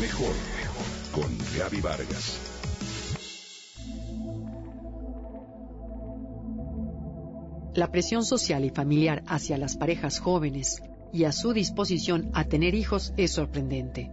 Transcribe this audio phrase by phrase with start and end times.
[0.00, 0.32] Mejor
[1.12, 2.40] con Gaby Vargas.
[7.74, 10.82] La presión social y familiar hacia las parejas jóvenes
[11.12, 14.10] y a su disposición a tener hijos es sorprendente.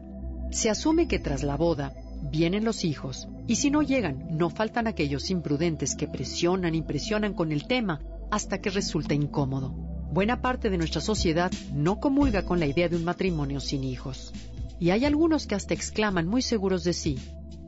[0.52, 4.88] Se asume que tras la boda vienen los hijos, y si no llegan, no faltan
[4.88, 9.70] aquellos imprudentes que presionan y presionan con el tema hasta que resulta incómodo.
[10.12, 14.34] Buena parte de nuestra sociedad no comulga con la idea de un matrimonio sin hijos.
[14.80, 17.18] Y hay algunos que hasta exclaman muy seguros de sí,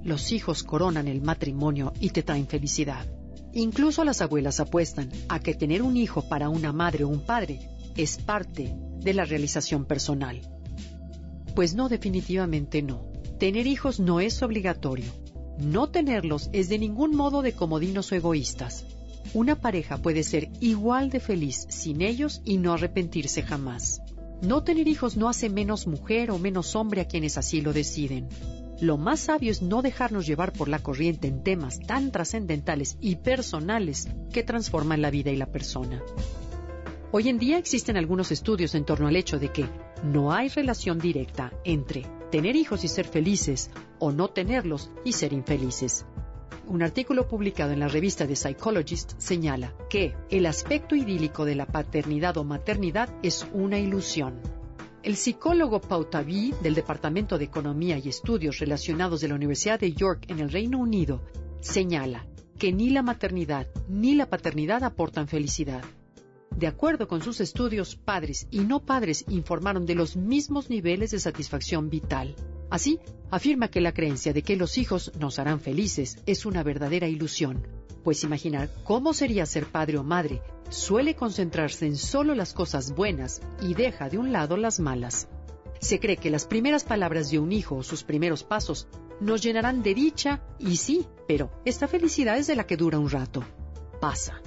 [0.04, 3.06] los hijos coronan el matrimonio y te traen felicidad.
[3.54, 7.60] Incluso las abuelas apuestan a que tener un hijo para una madre o un padre
[7.98, 10.40] es parte de la realización personal.
[11.56, 13.10] Pues no, definitivamente no.
[13.40, 15.12] Tener hijos no es obligatorio.
[15.58, 18.86] No tenerlos es de ningún modo de comodinos o egoístas.
[19.34, 24.02] Una pareja puede ser igual de feliz sin ellos y no arrepentirse jamás.
[24.42, 28.30] No tener hijos no hace menos mujer o menos hombre a quienes así lo deciden.
[28.80, 33.18] Lo más sabio es no dejarnos llevar por la corriente en temas tan trascendentales y
[33.18, 36.02] personales que transforman la vida y la persona.
[37.12, 39.66] Hoy en día existen algunos estudios en torno al hecho de que
[40.04, 45.34] no hay relación directa entre tener hijos y ser felices o no tenerlos y ser
[45.34, 46.06] infelices.
[46.70, 51.66] Un artículo publicado en la revista The Psychologist señala que el aspecto idílico de la
[51.66, 54.40] paternidad o maternidad es una ilusión
[55.02, 60.26] el psicólogo Pautaví del Departamento de Economía y Estudios Relacionados de la Universidad de York
[60.28, 61.22] en el Reino Unido
[61.62, 65.84] señala que ni la maternidad ni la paternidad aportan felicidad.
[66.54, 71.20] De acuerdo con sus estudios, padres y no padres informaron de los mismos niveles de
[71.20, 72.36] satisfacción vital.
[72.70, 73.00] Así,
[73.32, 77.66] afirma que la creencia de que los hijos nos harán felices es una verdadera ilusión,
[78.04, 83.42] pues imaginar cómo sería ser padre o madre suele concentrarse en solo las cosas buenas
[83.62, 85.28] y deja de un lado las malas.
[85.80, 88.88] Se cree que las primeras palabras de un hijo o sus primeros pasos
[89.20, 93.10] nos llenarán de dicha y sí, pero esta felicidad es de la que dura un
[93.10, 93.44] rato.
[94.00, 94.42] Pasa.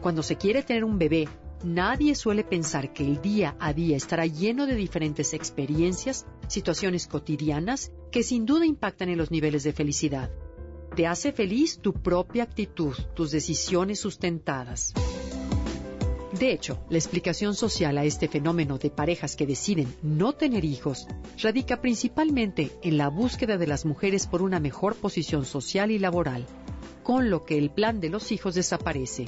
[0.00, 1.28] Cuando se quiere tener un bebé,
[1.62, 7.92] nadie suele pensar que el día a día estará lleno de diferentes experiencias, situaciones cotidianas
[8.10, 10.30] que sin duda impactan en los niveles de felicidad.
[10.96, 14.94] Te hace feliz tu propia actitud, tus decisiones sustentadas.
[16.38, 21.06] De hecho, la explicación social a este fenómeno de parejas que deciden no tener hijos
[21.42, 26.46] radica principalmente en la búsqueda de las mujeres por una mejor posición social y laboral,
[27.02, 29.26] con lo que el plan de los hijos desaparece.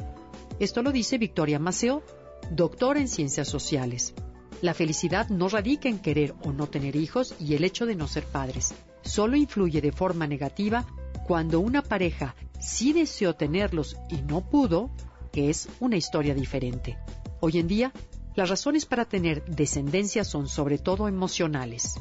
[0.60, 2.03] Esto lo dice Victoria Maceo,
[2.50, 4.14] doctora en ciencias sociales.
[4.62, 8.06] La felicidad no radica en querer o no tener hijos y el hecho de no
[8.06, 8.75] ser padres.
[9.03, 10.87] Solo influye de forma negativa
[11.26, 14.91] cuando una pareja sí deseó tenerlos y no pudo
[15.32, 16.98] que es una historia diferente.
[17.41, 17.93] Hoy en día,
[18.34, 21.94] las razones para tener descendencia son sobre todo emocionales.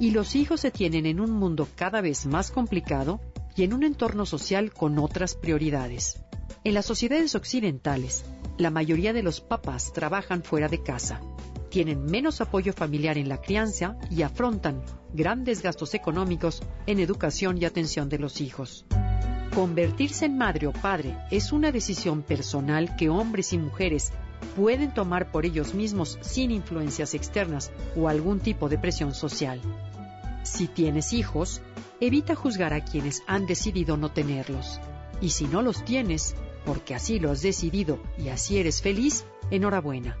[0.00, 3.20] Y los hijos se tienen en un mundo cada vez más complicado
[3.56, 6.20] y en un entorno social con otras prioridades.
[6.64, 8.24] En las sociedades occidentales,
[8.58, 11.20] la mayoría de los papás trabajan fuera de casa,
[11.76, 14.82] tienen menos apoyo familiar en la crianza y afrontan
[15.12, 18.86] grandes gastos económicos en educación y atención de los hijos.
[19.54, 24.14] Convertirse en madre o padre es una decisión personal que hombres y mujeres
[24.56, 29.60] pueden tomar por ellos mismos sin influencias externas o algún tipo de presión social.
[30.44, 31.60] Si tienes hijos,
[32.00, 34.80] evita juzgar a quienes han decidido no tenerlos.
[35.20, 40.16] Y si no los tienes, porque así lo has decidido y así eres feliz, enhorabuena.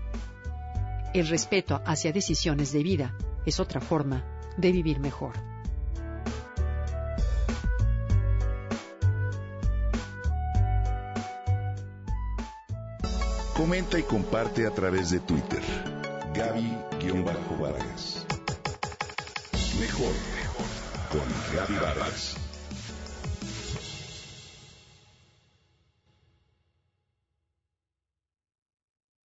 [1.16, 3.16] El respeto hacia decisiones de vida
[3.46, 4.22] es otra forma
[4.58, 5.32] de vivir mejor.
[13.56, 15.62] Comenta y comparte a través de Twitter.
[16.34, 18.26] Gaby-Vargas.
[19.80, 20.12] Mejor
[21.10, 22.45] con Gaby Vargas.